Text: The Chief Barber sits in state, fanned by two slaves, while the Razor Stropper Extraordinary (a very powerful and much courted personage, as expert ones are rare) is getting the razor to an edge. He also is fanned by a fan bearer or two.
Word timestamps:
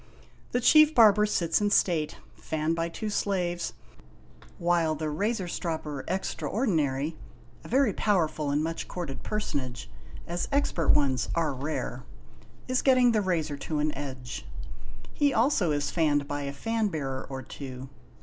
The 0.51 0.61
Chief 0.61 0.95
Barber 0.95 1.27
sits 1.27 1.61
in 1.61 1.69
state, 1.69 2.15
fanned 2.35 2.75
by 2.75 2.89
two 2.89 3.11
slaves, 3.11 3.73
while 4.57 4.95
the 4.95 5.11
Razor 5.11 5.47
Stropper 5.47 6.03
Extraordinary 6.07 7.15
(a 7.63 7.67
very 7.67 7.93
powerful 7.93 8.49
and 8.49 8.63
much 8.63 8.87
courted 8.87 9.21
personage, 9.21 9.91
as 10.25 10.47
expert 10.51 10.87
ones 10.89 11.29
are 11.35 11.53
rare) 11.53 12.03
is 12.67 12.81
getting 12.81 13.11
the 13.11 13.21
razor 13.21 13.57
to 13.57 13.77
an 13.77 13.95
edge. 13.95 14.47
He 15.13 15.35
also 15.35 15.69
is 15.71 15.91
fanned 15.91 16.27
by 16.27 16.45
a 16.45 16.51
fan 16.51 16.87
bearer 16.87 17.27
or 17.29 17.43
two. 17.43 17.87